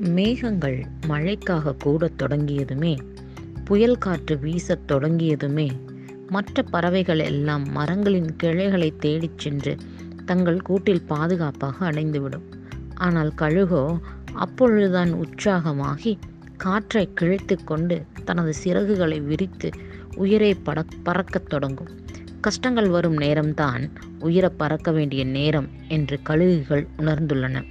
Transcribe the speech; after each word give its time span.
மேகங்கள் 0.00 0.84
மழைக்காக 1.08 1.76
கூடத் 1.78 2.22
தொடங்கியதுமே 2.22 2.98
புயல் 3.64 3.98
காற்று 3.98 4.36
வீசத் 4.36 4.84
தொடங்கியதுமே 4.88 5.70
மற்ற 6.28 6.62
பறவைகள் 6.62 7.18
எல்லாம் 7.18 7.72
மரங்களின் 7.72 8.36
கிளைகளை 8.36 8.96
தேடிச் 8.96 9.38
சென்று 9.38 9.76
தங்கள் 10.24 10.62
கூட்டில் 10.62 11.02
பாதுகாப்பாக 11.02 11.90
அடைந்துவிடும். 11.90 12.42
ஆனால் 12.94 13.32
கழுகோ 13.38 13.98
அப்பொழுதுதான் 14.32 15.12
உற்சாகமாகி 15.12 16.18
காற்றை 16.56 17.12
கிழித்து 17.14 17.64
கொண்டு 17.64 18.04
தனது 18.24 18.52
சிறகுகளை 18.64 19.20
விரித்து 19.20 19.70
உயிரை 20.16 20.54
பட 20.54 20.84
பறக்கத் 21.02 21.48
தொடங்கும். 21.48 21.88
கஷ்டங்கள் 22.40 22.88
வரும் 22.88 23.18
நேரம்தான் 23.18 23.90
உயிரை 24.18 24.50
பறக்க 24.56 24.90
வேண்டிய 24.90 25.24
நேரம் 25.24 25.68
என்று 25.88 26.20
கழுகுகள் 26.28 26.86
உணர்ந்துள்ளன. 26.98 27.62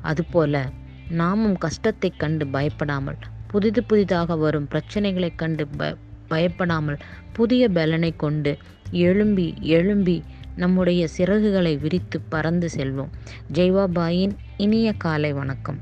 அதுபோல 0.00 0.70
நாமும் 1.10 1.58
கஷ்டத்தைக் 1.58 2.18
கண்டு 2.18 2.46
பயப்படாமல் 2.46 3.16
புதிது 3.46 3.84
புதிதாக 3.84 4.36
வரும் 4.36 4.68
பிரச்சனைகளைக் 4.68 5.38
கண்டு 5.38 5.66
ப 5.66 5.96
பயப்படாமல் 6.28 6.98
புதிய 7.32 7.68
பலனை 7.68 8.16
கொண்டு 8.16 8.58
எழும்பி 8.90 9.54
எழும்பி 9.60 10.22
நம்முடைய 10.56 11.08
சிறகுகளை 11.18 11.78
விரித்து 11.78 12.20
பறந்து 12.20 12.68
செல்வோம். 12.76 13.08
ஜெய்வாபாயின் 13.52 14.36
இனிய 14.56 14.92
காலை 14.92 15.32
வணக்கம். 15.32 15.78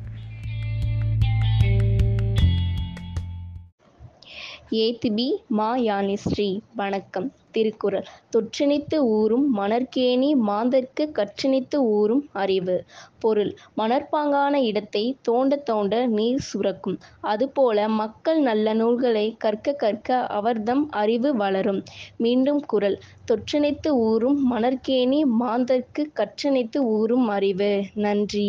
ஏத்திபி 4.70 5.28
மா 5.48 5.76
யானிஸ்ரீ 5.76 6.60
வணக்கம். 6.74 7.32
திருக்குறள் 7.56 8.06
தொற்றினித்து 8.32 8.98
ஊறும் 9.14 9.46
மணற்கேணி 9.56 10.30
மாந்தர்க்கு 10.48 11.04
கற்றினித்து 11.18 11.78
ஊறும் 11.94 12.24
அறிவு. 12.36 12.76
பொருள் 13.20 13.50
மணற்பாங்கான 13.76 14.54
இடத்தை 14.62 15.04
தோண்ட 15.22 15.56
தோண்ட 15.64 15.94
நீர் 16.14 16.44
சுரக்கும். 16.48 16.98
அதுபோல 17.26 17.64
மக்கள் 18.00 18.40
நல்ல 18.40 18.74
நூல்களை 18.74 19.26
கற்க 19.38 19.76
கற்க 19.76 20.08
அவர்தம் 20.38 20.84
அறிவு 20.96 21.32
வளரும். 21.36 21.80
மீண்டும் 22.18 22.62
குரல் 22.66 22.98
தொற்றினித்து 23.28 23.92
ஊறும் 24.06 24.40
மணற்கேணி 24.50 25.20
மாந்தர்க்கு 25.40 26.04
கற்றினித்து 26.16 26.80
ஊறும் 26.96 27.28
அறிவு. 27.30 27.72
நன்றி. 28.02 28.48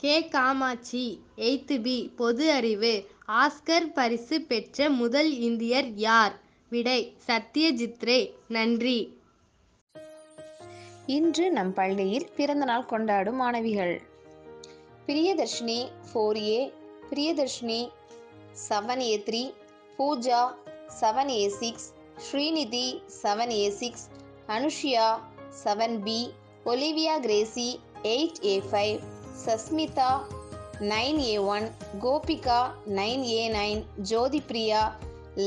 கே. 0.00 0.28
Kamakshi 0.28 1.20
eighth 1.36 1.80
B. 1.80 2.12
பொது 2.16 2.50
அறிவு. 2.50 3.06
ஆஸ்கர் 3.28 3.92
பரிசு 3.94 4.40
பெற்ற 4.40 4.90
முதல் 4.90 5.38
இந்தியர் 5.38 5.88
யார்? 5.94 6.40
விடை 6.68 7.16
சத்யஜித் 7.26 8.00
ரே 8.00 8.34
நன்றி. 8.48 9.18
இன்று 11.06 11.50
நம் 11.50 11.74
பள்ளியில் 11.74 12.28
பிறந்தநாள் 12.36 12.86
கொண்டாடும் 12.86 13.36
மாணவிகள். 13.36 14.02
Priyadharshini 15.06 15.88
four 16.08 16.36
A 16.36 16.72
Priyadharshini 17.10 17.80
seven 18.68 19.00
A 19.00 19.22
three 19.26 19.42
Pooja 19.98 20.42
seven 21.00 21.28
A 21.28 21.48
six 21.48 21.88
Srinidhi 22.26 22.86
seven 23.22 23.50
A 23.50 23.70
six 23.70 24.06
Anushiya 24.48 25.08
seven 25.64 26.02
B 26.02 26.32
Olivia 26.64 27.20
Gracy 27.20 27.80
eight 28.02 28.44
A 28.44 28.62
five 28.72 29.00
Sasmitha 29.44 30.10
nine 30.82 31.18
A 31.24 31.38
one 31.48 31.66
Gopika 32.00 32.58
nine 32.88 33.24
A 33.30 33.42
nine 33.48 33.80
Jothipriya 34.10 34.82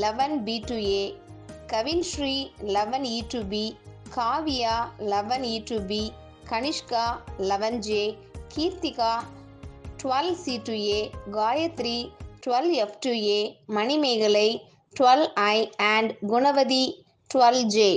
eleven 0.02 0.44
B 0.44 0.56
two 0.66 0.76
A 0.90 1.04
Kavin 1.66 2.02
Sri 2.02 2.34
eleven 2.68 3.04
E 3.06 3.18
two 3.28 3.40
B 3.48 3.64
Kavya 4.16 4.74
eleven 5.12 5.44
E 5.44 5.56
two 5.64 5.78
B 5.86 6.02
Kanishka 6.50 7.04
eleven 7.38 7.78
J 7.80 8.02
Keerthika 8.54 9.12
twelve 10.02 10.34
C 10.34 10.54
two 10.58 10.74
A 10.88 11.00
Gayathri 11.30 11.98
twelve 12.46 12.70
F 12.74 12.98
two 12.98 13.12
A 13.28 13.38
Manimegalai 13.68 14.48
twelve 14.94 15.26
I 15.46 15.56
and 15.86 16.12
Gunavathi 16.28 16.84
twelve 17.30 17.62
J. 17.66 17.88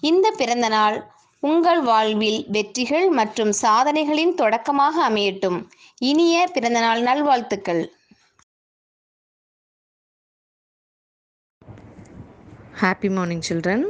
இந்த 0.00 0.30
பிறந்தநாள் 0.30 0.96
உங்கள் 1.42 1.80
வாழ்வில் 1.82 2.40
வெற்றிகள் 2.48 3.06
மற்றும் 3.18 3.52
சாதனைகளின் 3.60 4.34
தொடக்கமாக 4.34 4.94
அமையட்டும் 5.08 5.58
இனிய 6.00 6.36
பிறந்தநாள் 6.54 7.02
நல்வாழ்த்துக்கள் 7.02 7.82
happy 12.80 13.10
morning 13.10 13.44
children 13.48 13.84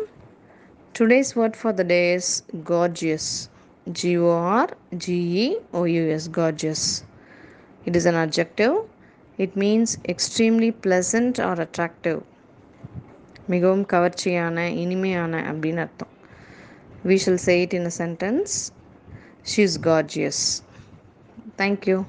today's 0.95 1.33
word 1.39 1.59
for 1.61 1.75
the 1.75 1.85
day's 1.93 2.31
gorgeous 2.71 3.31
G O R 3.97 4.73
G E 5.05 5.47
O U S 5.81 6.29
gorgeous 6.39 6.87
it 7.83 7.99
is 8.01 8.09
an 8.13 8.21
objective 8.23 8.75
it 9.39 9.57
means 9.63 9.95
extremely 10.13 10.71
pleasant 10.85 11.41
or 11.41 11.63
attractive 11.67 12.21
மிகவும் 13.49 13.87
கவர்ச்சியான 13.93 14.67
இனிமையான 14.83 15.43
அப்படின்னு 15.51 15.83
அர்த்தம் 15.83 16.13
we 17.05 17.19
shall 17.19 17.39
say 17.39 17.63
it 17.63 17.75
in 17.75 17.87
a 17.87 17.91
sentence. 17.91 18.73
She 19.43 19.63
is 19.63 19.77
gorgeous. 19.81 20.63
Thank 21.57 21.87
you. 21.87 22.05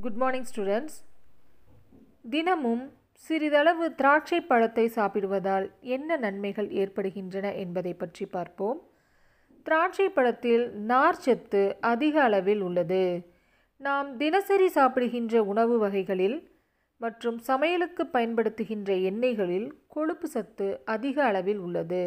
Good 0.00 0.14
morning 0.14 0.46
students 0.54 0.98
தினமும் 2.30 2.92
சிறிதளவு 3.12 3.94
திராட்சை 3.94 4.40
பழத்தை 4.40 4.88
சாப்பிடுவதால் 4.88 5.74
என்ன 5.80 6.16
நன்மைகள் 6.16 6.70
ஏற்படுகின்றன 6.70 7.54
என்பதை 7.54 7.94
பற்றி 7.94 8.26
பார்ப்போம். 8.26 8.88
திராட்சை 9.62 10.08
பழத்தில் 10.08 10.86
நார்ச்சத்து 10.88 11.72
அதிக 11.80 12.22
அளவில் 12.22 12.60
உள்ளது. 12.60 13.32
நாம் 13.76 14.16
தினசரி 14.16 14.68
சாப்பிடுகின்ற 14.68 15.42
உணவு 15.42 15.78
வகைகளில் 15.78 16.50
மற்றும் 17.00 17.38
சமையலுக்கு 17.48 18.02
பயன்படுத்துகின்ற 18.14 18.90
எண்ணெய்களில் 19.10 19.68
கொழுப்பு 19.86 20.28
சத்து 20.28 20.66
அதிக 20.84 21.16
அளவில் 21.24 21.60
உள்ளது. 21.66 22.02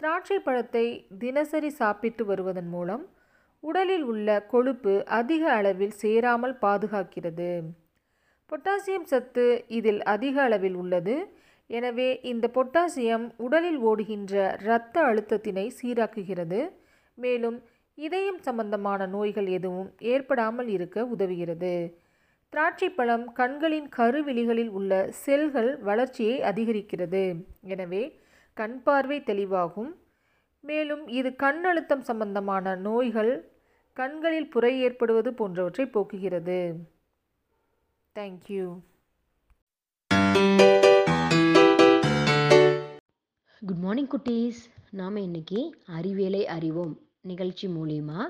திராட்சை 0.00 0.38
பழத்தை 0.38 0.86
தினசரி 1.18 1.70
சாப்பிட்டு 1.80 2.24
வருவதன் 2.24 2.70
மூலம் 2.74 3.04
உடலில் 3.62 4.04
உள்ள 4.12 4.28
கொழுப்பு 4.52 4.94
அதிக 5.18 5.42
அளவில் 5.58 5.94
சேராமல் 6.02 6.56
பாதுகாக்கிறது. 6.64 7.50
பொட்டாசியம் 8.50 9.06
சத்து 9.12 9.46
இதில் 9.78 10.02
அதிக 10.14 10.36
அளவில் 10.42 10.74
உள்ளது. 10.74 11.14
எனவே 11.70 12.08
இந்த 12.32 12.46
பொட்டாசியம் 12.56 13.24
உடலில் 13.36 13.78
ஓடுகின்ற 13.90 14.34
இரத்த 14.64 14.96
அழுத்தத்தினை 15.02 15.66
சீராக்குகிறது. 15.78 16.60
மேலும் 17.18 17.56
இதயம் 17.98 18.40
சம்பந்தமான 18.48 19.06
நோய்கள் 19.06 19.48
எதுவும் 19.58 19.90
ஏற்படாமல் 20.12 20.68
இருக்க 20.68 21.06
உதவுகிறது. 21.14 21.74
திராட்சை 22.56 22.88
பழம் 22.90 23.32
கண்களின் 23.32 23.88
கருவிழிகளில் 23.96 24.68
உள்ள 24.68 25.08
செல்கள் 25.10 25.68
வளர்ச்சியை 25.78 26.40
அதிகரிக்கிறது. 26.40 27.44
எனவே 27.60 28.20
கண் 28.54 28.82
பார்வை 28.82 29.18
தெளிவாகும். 29.20 29.90
மேலும் 30.60 31.08
இது 31.08 31.36
கண் 31.36 31.64
அழுத்தம் 31.64 32.00
சம்பந்தமான 32.00 32.74
நோய்கள் 32.74 33.32
கண்களில் 33.92 34.48
புரை 34.48 34.80
ஏற்படுவது 34.80 35.32
போன்றவற்றை 35.34 35.86
போக்குகிறது. 35.86 36.58
தேங்க்யூ 38.14 38.66
குட் 43.62 43.82
மார்னிங் 43.86 44.12
குட்டீஸ். 44.16 44.62
நாம் 44.90 45.16
இன்னைக்கு 45.16 45.62
அறிவியலை 45.86 46.46
அறிவோம். 46.46 47.00
நிகழ்ச்சி 47.20 47.68
மூலிமா 47.68 48.20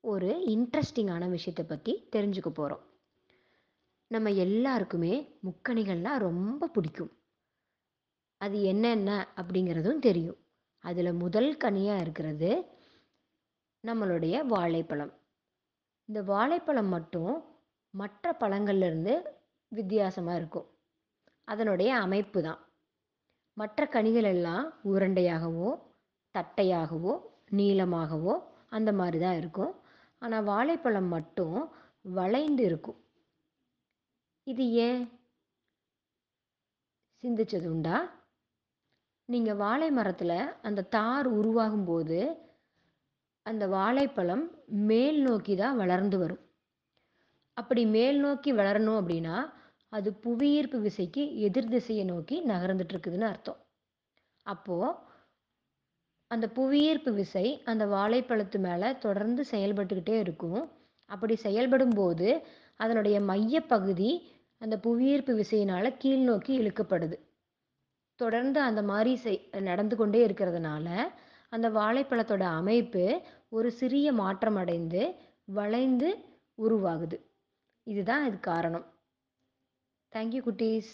ஒரு 0.00 0.32
இன்ட்ரெஸ்டிங்கான 0.54 1.30
விஷயத்தை 1.30 1.66
பற்றி 1.68 1.94
தெரிஞ்சுக்க 2.16 2.48
போகிறோம் 2.48 2.84
நம்ம 4.14 4.30
எல்லாருக்குமே 4.44 5.14
முக்கணிகள்லாம் 5.46 6.18
ரொம்ப 6.18 6.68
பிடிக்கும். 6.68 7.12
அது 8.40 8.56
என்னென்ன 8.62 9.10
அப்படிங்கிறதும் 9.40 9.98
தெரியும். 9.98 10.38
அதில் 10.84 11.20
முதல் 11.22 11.50
கனியாக 11.56 12.02
இருக்கிறது 12.04 12.50
நம்மளுடைய 13.84 14.34
வாழைப்பழம். 14.46 15.12
இந்த 16.08 16.22
வாழைப்பழம் 16.22 16.90
மட்டும் 16.96 17.34
மற்ற 17.90 18.32
பழங்கள்லேருந்து 18.40 19.14
வித்தியாசமாக 19.72 20.38
இருக்கும். 20.40 20.68
அதனுடைய 21.48 21.90
அமைப்பு 21.96 22.42
தான். 22.42 22.60
மற்ற 23.56 23.86
கனிகள் 23.86 24.28
எல்லாம் 24.34 24.66
உருண்டையாகவோ 24.92 25.70
தட்டையாகவோ 26.34 27.14
நீளமாகவோ 27.58 28.34
அந்த 28.68 28.92
மாதிரி 28.92 29.18
தான் 29.18 29.36
இருக்கும். 29.36 29.72
ஆனால் 30.22 30.44
வாழைப்பழம் 30.44 31.10
மட்டும் 31.16 31.58
வளைந்து 32.18 32.62
இருக்கும். 32.64 32.98
இது 34.46 34.70
ஏன்? 34.70 35.02
சிந்திச்சது 37.22 37.66
உண்டா? 37.66 37.98
நீங்கள் 39.24 39.54
வாழை 39.54 39.90
மரத்தில் 39.90 40.38
அந்த 40.62 40.82
தார் 40.82 41.26
உருவாகும் 41.26 41.84
போது 41.84 42.18
அந்த 43.42 43.66
வாழைப்பழம் 43.66 44.50
மேல் 44.66 45.22
நோக்கி 45.22 45.56
தான் 45.56 45.76
வளர்ந்து 45.76 46.18
வரும். 46.18 46.42
அப்படி 47.54 47.86
மேல் 47.86 48.20
நோக்கி 48.20 48.52
வளரணும் 48.52 48.98
அப்படின்னா 49.00 49.36
அது 49.88 50.12
புவியீர்ப்பு 50.14 50.80
விசைக்கு 50.80 51.38
எதிர் 51.38 51.68
திசையை 51.68 52.04
நோக்கி 52.04 52.42
நகர்ந்துட்டு 52.46 52.94
இருக்குதுன்னு 52.94 53.30
அர்த்தம். 53.32 53.58
அப்போது 54.46 54.94
அந்த 56.26 56.48
புவியீர்ப்பு 56.48 57.12
விசை 57.12 57.62
அந்த 57.64 57.86
வாழைப்பழத்து 57.86 58.58
மேலே 58.58 58.98
தொடர்ந்து 58.98 59.44
செயல்பட்டுக்கிட்டே 59.50 60.18
இருக்கும். 60.18 60.70
அப்படி 61.10 61.36
செயல்படும் 61.36 61.96
போது 61.96 62.46
அதனுடைய 62.76 63.20
மையப்பகுதி 63.20 64.33
அந்த 64.64 64.78
புவியீர்ப்பு 64.78 65.32
விசையினால் 65.38 65.96
கீழ் 65.98 66.22
நோக்கி 66.22 66.58
இழுக்கப்படுது. 66.58 67.16
தொடர்ந்து 68.20 68.60
அந்த 68.60 68.82
மாதிரி 68.82 69.16
செய் 69.16 69.48
நடந்து 69.60 69.96
கொண்டே 69.96 70.26
இருக்கிறதுனால 70.26 70.86
அந்த 71.48 71.70
வாழைப்பழத்தோட 71.70 72.40
அமைப்பு 72.40 73.22
ஒரு 73.48 73.70
சிறிய 73.70 74.12
மாற்றம் 74.12 74.56
அடைந்து 74.56 75.14
வளைந்து 75.44 76.08
உருவாகுது. 76.58 77.18
இதுதான் 77.82 78.26
இது 78.26 78.40
காரணம். 78.40 78.86
தேங்க்யூ 80.16 80.42
குட்டீஸ். 80.48 80.92